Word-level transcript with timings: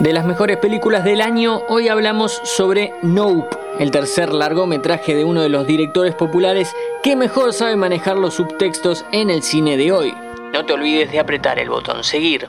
De 0.00 0.14
las 0.14 0.24
mejores 0.24 0.56
películas 0.56 1.04
del 1.04 1.20
año, 1.20 1.60
hoy 1.68 1.88
hablamos 1.88 2.40
sobre 2.42 2.94
Nope, 3.02 3.54
el 3.78 3.90
tercer 3.90 4.32
largometraje 4.32 5.14
de 5.14 5.26
uno 5.26 5.42
de 5.42 5.50
los 5.50 5.66
directores 5.66 6.14
populares 6.14 6.74
que 7.02 7.16
mejor 7.16 7.52
sabe 7.52 7.76
manejar 7.76 8.16
los 8.16 8.32
subtextos 8.32 9.04
en 9.12 9.28
el 9.28 9.42
cine 9.42 9.76
de 9.76 9.92
hoy. 9.92 10.14
No 10.54 10.64
te 10.64 10.72
olvides 10.72 11.12
de 11.12 11.20
apretar 11.20 11.58
el 11.58 11.68
botón 11.68 12.02
seguir. 12.02 12.48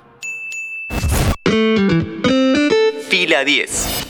Fila 3.09 3.43
10. 3.43 4.05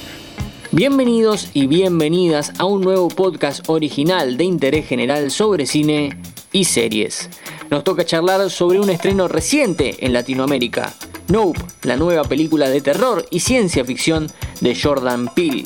Bienvenidos 0.70 1.50
y 1.56 1.66
bienvenidas 1.66 2.54
a 2.60 2.66
un 2.66 2.82
nuevo 2.82 3.08
podcast 3.08 3.68
original 3.70 4.38
de 4.38 4.44
interés 4.44 4.86
general 4.86 5.32
sobre 5.32 5.66
cine 5.66 6.16
y 6.52 6.66
series. 6.66 7.28
Nos 7.72 7.84
toca 7.84 8.06
charlar 8.06 8.52
sobre 8.52 8.80
un 8.80 8.92
estreno 8.92 9.28
reciente 9.28 10.06
en 10.06 10.14
Latinoamérica, 10.14 10.94
Nope, 11.32 11.62
la 11.84 11.96
nueva 11.96 12.26
película 12.26 12.68
de 12.68 12.82
terror 12.82 13.26
y 13.32 13.40
ciencia 13.40 13.86
ficción 13.86 14.28
de 14.60 14.76
Jordan 14.76 15.34
Peele. 15.34 15.64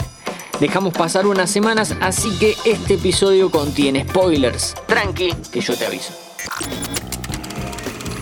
Dejamos 0.60 0.94
pasar 0.94 1.26
unas 1.26 1.50
semanas, 1.50 1.96
así 2.02 2.30
que 2.38 2.56
este 2.66 2.94
episodio 2.94 3.50
contiene 3.50 4.08
spoilers. 4.08 4.76
Tranqui, 4.86 5.34
que 5.52 5.62
yo 5.62 5.76
te 5.76 5.88
aviso. 5.88 6.14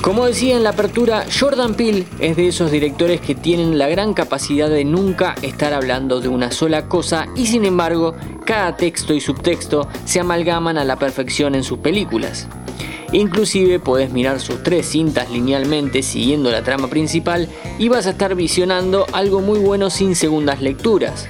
Como 0.01 0.25
decía 0.25 0.55
en 0.55 0.63
la 0.63 0.69
apertura, 0.69 1.25
Jordan 1.37 1.73
Peele 1.73 2.07
es 2.19 2.37
de 2.37 2.47
esos 2.47 2.71
directores 2.71 3.19
que 3.19 3.35
tienen 3.35 3.77
la 3.77 3.89
gran 3.89 4.13
capacidad 4.13 4.69
de 4.69 4.85
nunca 4.85 5.35
estar 5.41 5.73
hablando 5.73 6.21
de 6.21 6.29
una 6.29 6.49
sola 6.49 6.87
cosa 6.87 7.27
y 7.35 7.47
sin 7.47 7.65
embargo, 7.65 8.15
cada 8.45 8.77
texto 8.77 9.13
y 9.13 9.19
subtexto 9.19 9.89
se 10.05 10.21
amalgaman 10.21 10.77
a 10.77 10.85
la 10.85 10.95
perfección 10.95 11.55
en 11.55 11.65
sus 11.65 11.79
películas. 11.79 12.47
Inclusive 13.13 13.79
podés 13.79 14.11
mirar 14.11 14.39
sus 14.39 14.63
tres 14.63 14.87
cintas 14.87 15.29
linealmente 15.29 16.01
siguiendo 16.01 16.51
la 16.51 16.63
trama 16.63 16.87
principal 16.87 17.47
y 17.77 17.87
vas 17.87 18.07
a 18.07 18.11
estar 18.11 18.35
visionando 18.35 19.05
algo 19.13 19.39
muy 19.39 19.59
bueno 19.59 19.91
sin 19.91 20.15
segundas 20.15 20.61
lecturas. 20.61 21.29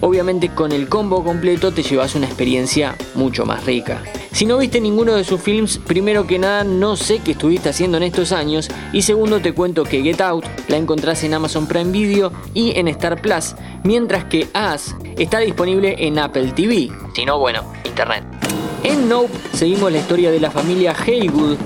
Obviamente 0.00 0.48
con 0.50 0.70
el 0.70 0.88
combo 0.88 1.24
completo 1.24 1.72
te 1.72 1.82
llevas 1.82 2.14
una 2.14 2.26
experiencia 2.26 2.96
mucho 3.14 3.44
más 3.46 3.64
rica. 3.64 4.02
Si 4.32 4.46
no 4.46 4.58
viste 4.58 4.80
ninguno 4.80 5.14
de 5.14 5.24
sus 5.24 5.40
films, 5.40 5.78
primero 5.78 6.26
que 6.26 6.38
nada 6.38 6.62
no 6.62 6.96
sé 6.96 7.20
qué 7.20 7.32
estuviste 7.32 7.68
haciendo 7.68 7.96
en 7.96 8.02
estos 8.04 8.32
años 8.32 8.68
y 8.92 9.02
segundo 9.02 9.40
te 9.40 9.52
cuento 9.52 9.84
que 9.84 10.02
Get 10.02 10.20
Out 10.20 10.44
la 10.68 10.76
encontrás 10.76 11.24
en 11.24 11.34
Amazon 11.34 11.66
Prime 11.66 11.90
Video 11.90 12.32
y 12.52 12.78
en 12.78 12.88
Star 12.88 13.20
Plus, 13.22 13.54
mientras 13.82 14.24
que 14.24 14.48
As 14.52 14.94
está 15.16 15.38
disponible 15.38 15.96
en 15.98 16.18
Apple 16.18 16.52
TV. 16.52 16.90
Si 17.14 17.24
no, 17.24 17.38
bueno, 17.38 17.62
internet. 17.84 18.33
En 18.84 19.08
Nope 19.08 19.32
seguimos 19.54 19.90
la 19.90 19.98
historia 19.98 20.30
de 20.30 20.38
la 20.38 20.50
familia 20.50 20.94
Haywood. 20.94 21.56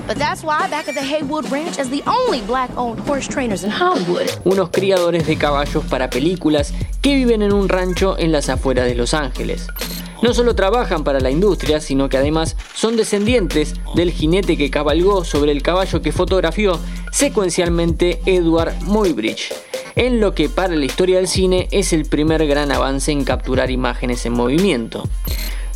Unos 4.45 4.69
criadores 4.69 5.27
de 5.27 5.37
caballos 5.37 5.83
para 5.83 6.09
películas 6.09 6.73
que 7.01 7.15
viven 7.15 7.41
en 7.41 7.51
un 7.51 7.67
rancho 7.67 8.17
en 8.17 8.31
las 8.31 8.47
afueras 8.47 8.85
de 8.85 8.95
Los 8.95 9.13
Ángeles. 9.13 9.67
No 10.21 10.33
solo 10.33 10.55
trabajan 10.55 11.03
para 11.03 11.19
la 11.19 11.29
industria, 11.29 11.81
sino 11.81 12.07
que 12.07 12.15
además 12.15 12.55
son 12.73 12.95
descendientes 12.95 13.73
del 13.95 14.11
jinete 14.11 14.55
que 14.55 14.71
cabalgó 14.71 15.25
sobre 15.25 15.51
el 15.51 15.61
caballo 15.61 16.01
que 16.01 16.13
fotografió 16.13 16.79
secuencialmente 17.11 18.21
Edward 18.25 18.81
Muybridge, 18.83 19.53
en 19.97 20.21
lo 20.21 20.33
que 20.33 20.47
para 20.47 20.75
la 20.75 20.85
historia 20.85 21.17
del 21.17 21.27
cine 21.27 21.67
es 21.71 21.91
el 21.91 22.05
primer 22.05 22.47
gran 22.47 22.71
avance 22.71 23.11
en 23.11 23.25
capturar 23.25 23.71
imágenes 23.71 24.25
en 24.25 24.33
movimiento. 24.33 25.03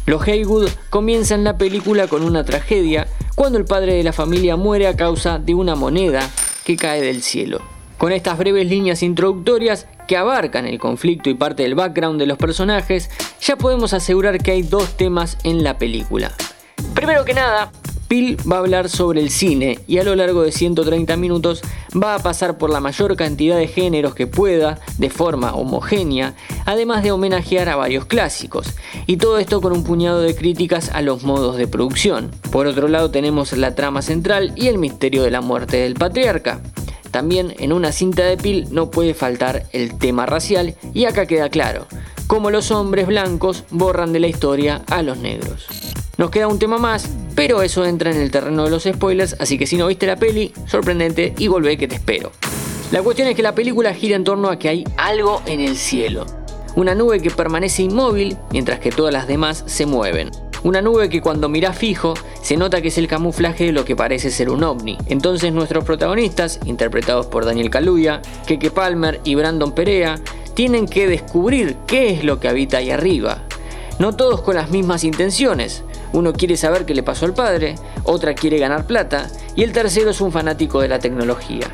Los 0.06 0.28
Haywood 0.28 0.70
comienzan 0.90 1.46
la 1.46 1.58
película 1.58 2.08
con 2.08 2.24
una 2.24 2.44
tragedia 2.44 3.08
cuando 3.36 3.58
el 3.58 3.64
padre 3.64 3.94
de 3.94 4.04
la 4.04 4.12
familia 4.12 4.58
muere 4.58 4.88
a 4.88 4.98
causa 4.98 5.40
de 5.40 5.56
una 5.56 5.76
moneda 5.76 6.30
que 6.66 6.76
cae 6.76 7.02
del 7.02 7.24
cielo. 7.24 7.62
Con 7.98 8.12
estas 8.12 8.38
breves 8.38 8.68
líneas 8.68 9.02
introductorias 9.02 9.88
que 10.08 10.18
abarcan 10.18 10.66
el 10.66 10.78
conflicto 10.78 11.30
y 11.30 11.36
parte 11.36 11.64
del 11.64 11.76
background 11.76 12.20
de 12.20 12.26
los 12.26 12.38
personajes, 12.38 13.10
ya 13.40 13.56
podemos 13.56 13.94
asegurar 13.94 14.40
que 14.40 14.52
hay 14.52 14.64
dos 14.64 14.98
temas 14.98 15.38
en 15.46 15.64
la 15.64 15.78
película. 15.78 16.34
Primero 16.94 17.24
que 17.24 17.34
nada, 17.34 17.72
Bill 18.10 18.38
va 18.50 18.58
a 18.58 18.60
hablar 18.60 18.90
sobre 18.90 19.22
el 19.22 19.30
cine 19.30 19.80
y 19.88 19.98
a 19.98 20.04
lo 20.04 20.16
largo 20.16 20.44
de 20.44 20.52
130 20.52 21.18
minutos 21.18 21.62
va 21.96 22.16
a 22.16 22.20
pasar 22.20 22.58
por 22.58 22.70
la 22.70 22.80
mayor 22.80 23.16
cantidad 23.16 23.58
de 23.58 23.68
géneros 23.68 24.14
que 24.14 24.28
pueda, 24.28 24.80
de 24.98 25.10
forma 25.10 25.54
homogénea, 25.54 26.36
además 26.66 27.04
de 27.04 27.12
homenajear 27.12 27.70
a 27.70 27.76
varios 27.76 28.06
clásicos, 28.06 28.76
y 29.08 29.18
todo 29.18 29.40
esto 29.40 29.62
con 29.62 29.74
un 29.74 29.84
puñado 29.84 30.22
de 30.22 30.36
críticas 30.36 30.92
a 30.94 31.02
los 31.02 31.24
modos 31.24 31.58
de 31.58 31.68
producción. 31.68 32.32
Por 32.52 32.68
otro 32.68 32.88
lado 32.88 33.10
tenemos 33.10 33.54
la 33.54 33.76
trama 33.76 34.02
central 34.02 34.54
y 34.56 34.68
el 34.68 34.78
misterio 34.78 35.24
de 35.24 35.32
la 35.32 35.42
muerte 35.42 35.78
del 35.78 35.96
patriarca. 35.96 36.62
También 37.12 37.54
en 37.60 37.74
una 37.74 37.92
cinta 37.92 38.24
de 38.24 38.38
Pil 38.38 38.68
no 38.72 38.90
puede 38.90 39.14
faltar 39.14 39.68
el 39.72 39.98
tema 39.98 40.26
racial 40.26 40.76
y 40.94 41.06
acá 41.06 41.26
queda 41.28 41.50
claro, 41.50 41.86
cómo 42.28 42.50
los 42.50 42.72
hombres 42.72 43.08
blancos 43.08 43.66
borran 43.70 44.14
de 44.14 44.20
la 44.20 44.28
historia 44.28 44.82
a 44.90 45.04
los 45.04 45.18
negros. 45.18 45.68
Nos 46.18 46.32
queda 46.32 46.48
un 46.48 46.60
tema 46.60 46.78
más, 46.78 47.10
pero 47.36 47.62
eso 47.62 47.86
entra 47.86 48.12
en 48.12 48.18
el 48.18 48.32
terreno 48.32 48.64
de 48.66 48.70
los 48.70 48.84
spoilers, 48.84 49.36
así 49.40 49.58
que 49.58 49.68
si 49.68 49.78
no 49.78 49.88
viste 49.88 50.06
la 50.06 50.16
peli, 50.16 50.54
sorprendente 50.68 51.34
y 51.38 51.48
volvé 51.48 51.78
que 51.78 51.88
te 51.88 51.96
espero. 51.96 52.32
La 52.92 53.02
cuestión 53.02 53.28
es 53.28 53.36
que 53.36 53.42
la 53.42 53.56
película 53.56 53.94
gira 53.94 54.16
en 54.16 54.24
torno 54.24 54.50
a 54.50 54.60
que 54.60 54.70
hay 54.70 54.84
algo 54.98 55.42
en 55.46 55.60
el 55.60 55.76
cielo. 55.78 56.26
Una 56.76 56.96
nube 56.96 57.22
que 57.22 57.32
permanece 57.32 57.84
inmóvil 57.84 58.38
mientras 58.52 58.80
que 58.80 58.92
todas 58.92 59.14
las 59.14 59.28
demás 59.28 59.64
se 59.68 59.86
mueven. 59.86 60.32
Una 60.64 60.82
nube 60.82 61.10
que 61.10 61.22
cuando 61.22 61.50
mira 61.50 61.74
fijo 61.74 62.14
se 62.42 62.56
nota 62.56 62.82
que 62.82 62.88
es 62.88 62.98
el 62.98 63.08
camuflaje 63.08 63.66
de 63.66 63.72
lo 63.74 63.84
que 63.84 63.96
parece 63.96 64.32
ser 64.32 64.50
un 64.50 64.64
ovni. 64.64 64.98
Entonces 65.08 65.52
nuestros 65.52 65.84
protagonistas, 65.84 66.60
interpretados 66.66 67.26
por 67.26 67.46
Daniel 67.46 67.70
Kaluuya, 67.70 68.22
Keke 68.48 68.72
Palmer 68.72 69.20
y 69.24 69.36
Brandon 69.36 69.74
Perea, 69.74 70.20
tienen 70.54 70.88
que 70.88 71.08
descubrir 71.08 71.76
qué 71.86 72.12
es 72.12 72.24
lo 72.24 72.40
que 72.40 72.48
habita 72.48 72.78
ahí 72.78 72.92
arriba. 72.92 73.44
No 74.00 74.16
todos 74.16 74.42
con 74.42 74.56
las 74.56 74.70
mismas 74.70 75.04
intenciones, 75.04 75.84
uno 76.14 76.32
quiere 76.34 76.56
saber 76.56 76.86
qué 76.86 76.96
le 76.96 77.04
pasó 77.04 77.26
al 77.26 77.34
padre, 77.34 77.76
otra 78.04 78.34
quiere 78.34 78.58
ganar 78.58 78.88
plata 78.88 79.28
y 79.56 79.64
el 79.64 79.74
tercero 79.74 80.12
es 80.12 80.22
un 80.22 80.32
fanático 80.32 80.80
de 80.82 80.88
la 80.88 81.00
tecnología. 81.00 81.68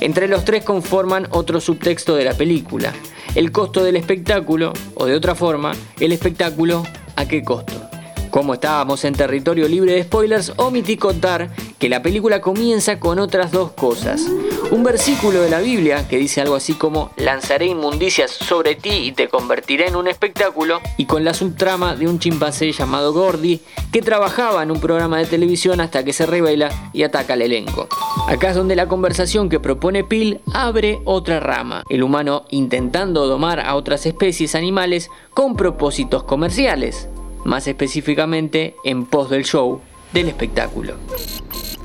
Entre 0.00 0.28
los 0.28 0.44
tres 0.44 0.64
conforman 0.64 1.26
otro 1.30 1.60
subtexto 1.60 2.14
de 2.14 2.24
la 2.24 2.34
película, 2.34 2.92
el 3.34 3.52
costo 3.52 3.82
del 3.82 3.96
espectáculo, 3.96 4.72
o 4.94 5.06
de 5.06 5.14
otra 5.14 5.34
forma, 5.34 5.72
el 5.98 6.12
espectáculo 6.12 6.84
a 7.16 7.26
qué 7.26 7.42
costo. 7.42 7.87
Como 8.30 8.54
estábamos 8.54 9.04
en 9.04 9.14
territorio 9.14 9.68
libre 9.68 9.92
de 9.92 10.02
spoilers, 10.02 10.52
omití 10.56 10.96
contar 10.96 11.50
que 11.78 11.88
la 11.88 12.02
película 12.02 12.40
comienza 12.40 13.00
con 13.00 13.18
otras 13.18 13.52
dos 13.52 13.72
cosas. 13.72 14.26
Un 14.70 14.82
versículo 14.82 15.40
de 15.40 15.48
la 15.48 15.60
Biblia 15.60 16.06
que 16.08 16.18
dice 16.18 16.42
algo 16.42 16.54
así 16.54 16.74
como 16.74 17.10
lanzaré 17.16 17.66
inmundicias 17.66 18.30
sobre 18.30 18.74
ti 18.74 18.90
y 18.90 19.12
te 19.12 19.28
convertiré 19.28 19.88
en 19.88 19.96
un 19.96 20.08
espectáculo, 20.08 20.80
y 20.96 21.06
con 21.06 21.24
la 21.24 21.32
subtrama 21.32 21.96
de 21.96 22.06
un 22.06 22.18
chimpancé 22.18 22.70
llamado 22.72 23.12
Gordy 23.12 23.60
que 23.92 24.02
trabajaba 24.02 24.62
en 24.62 24.70
un 24.70 24.80
programa 24.80 25.18
de 25.18 25.26
televisión 25.26 25.80
hasta 25.80 26.04
que 26.04 26.12
se 26.12 26.26
revela 26.26 26.70
y 26.92 27.02
ataca 27.02 27.32
al 27.32 27.42
elenco. 27.42 27.88
Acá 28.28 28.50
es 28.50 28.56
donde 28.56 28.76
la 28.76 28.88
conversación 28.88 29.48
que 29.48 29.60
propone 29.60 30.04
Pil 30.04 30.40
abre 30.52 31.00
otra 31.06 31.40
rama, 31.40 31.84
el 31.88 32.02
humano 32.02 32.44
intentando 32.50 33.26
domar 33.26 33.60
a 33.60 33.74
otras 33.74 34.04
especies 34.04 34.54
animales 34.54 35.10
con 35.32 35.56
propósitos 35.56 36.24
comerciales, 36.24 37.08
más 37.44 37.66
específicamente 37.66 38.74
en 38.84 39.06
pos 39.06 39.30
del 39.30 39.44
show 39.44 39.80
del 40.12 40.28
espectáculo. 40.28 40.94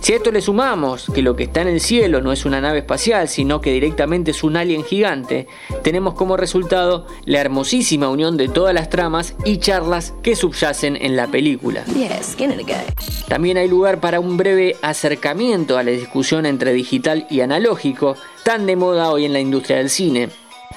Si 0.04 0.12
a 0.12 0.18
esto 0.18 0.34
le 0.34 0.42
sumamos 0.42 1.10
que 1.16 1.22
lo 1.22 1.38
que 1.38 1.44
está 1.44 1.62
en 1.62 1.70
el 1.70 1.80
cielo 1.80 2.20
no 2.20 2.34
es 2.34 2.44
una 2.44 2.60
nave 2.60 2.80
espacial, 2.80 3.30
sino 3.30 3.62
que 3.62 3.72
directamente 3.72 4.32
es 4.32 4.44
un 4.44 4.58
alien 4.58 4.84
gigante, 4.84 5.48
tenemos 5.82 6.14
como 6.16 6.36
resultado 6.36 7.08
la 7.24 7.40
hermosísima 7.40 8.10
unión 8.10 8.36
de 8.36 8.50
todas 8.50 8.74
las 8.74 8.90
tramas 8.90 9.34
y 9.46 9.60
charlas 9.60 10.14
que 10.22 10.36
subyacen 10.36 10.98
en 10.98 11.16
la 11.16 11.28
película. 11.28 11.86
También 13.30 13.56
hay 13.56 13.70
lugar 13.70 14.02
para 14.02 14.20
un 14.20 14.36
breve 14.36 14.76
acercamiento 14.82 15.78
a 15.78 15.84
la 15.84 15.92
discusión 15.92 16.46
entre 16.46 16.74
digital 16.74 17.26
y 17.30 17.40
analógico, 17.40 18.18
tan 18.44 18.66
de 18.66 18.76
moda 18.76 19.10
hoy 19.10 19.24
en 19.24 19.32
la 19.32 19.40
industria 19.40 19.78
del 19.78 19.90
cine, 19.90 20.28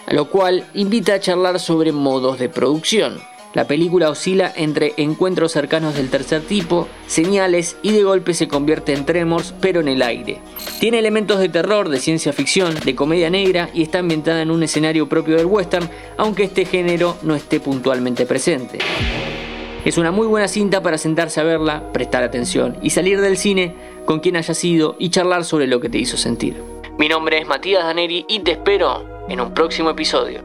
a 0.06 0.14
lo 0.14 0.30
cual 0.30 0.68
invita 0.72 1.14
a 1.14 1.20
charlar 1.20 1.58
sobre 1.58 1.90
modos 1.90 2.38
de 2.38 2.48
producción. 2.48 3.18
La 3.56 3.66
película 3.66 4.10
oscila 4.10 4.52
entre 4.54 4.92
encuentros 4.98 5.52
cercanos 5.52 5.94
del 5.94 6.10
tercer 6.10 6.42
tipo, 6.42 6.88
señales 7.06 7.78
y 7.80 7.92
de 7.92 8.02
golpe 8.02 8.34
se 8.34 8.48
convierte 8.48 8.92
en 8.92 9.06
Tremors, 9.06 9.54
pero 9.62 9.80
en 9.80 9.88
el 9.88 10.02
aire. 10.02 10.42
Tiene 10.78 10.98
elementos 10.98 11.38
de 11.38 11.48
terror, 11.48 11.88
de 11.88 11.98
ciencia 11.98 12.34
ficción, 12.34 12.74
de 12.74 12.94
comedia 12.94 13.30
negra 13.30 13.70
y 13.72 13.80
está 13.82 14.00
ambientada 14.00 14.42
en 14.42 14.50
un 14.50 14.62
escenario 14.62 15.08
propio 15.08 15.38
del 15.38 15.46
western, 15.46 15.88
aunque 16.18 16.44
este 16.44 16.66
género 16.66 17.16
no 17.22 17.34
esté 17.34 17.58
puntualmente 17.58 18.26
presente. 18.26 18.76
Es 19.86 19.96
una 19.96 20.10
muy 20.10 20.26
buena 20.26 20.48
cinta 20.48 20.82
para 20.82 20.98
sentarse 20.98 21.40
a 21.40 21.44
verla, 21.44 21.94
prestar 21.94 22.24
atención 22.24 22.76
y 22.82 22.90
salir 22.90 23.22
del 23.22 23.38
cine 23.38 23.74
con 24.04 24.20
quien 24.20 24.36
haya 24.36 24.52
sido 24.52 24.96
y 24.98 25.08
charlar 25.08 25.46
sobre 25.46 25.66
lo 25.66 25.80
que 25.80 25.88
te 25.88 25.96
hizo 25.96 26.18
sentir. 26.18 26.62
Mi 26.98 27.08
nombre 27.08 27.38
es 27.38 27.46
Matías 27.46 27.84
Daneri 27.84 28.26
y 28.28 28.40
te 28.40 28.50
espero 28.50 29.24
en 29.30 29.40
un 29.40 29.54
próximo 29.54 29.88
episodio. 29.88 30.44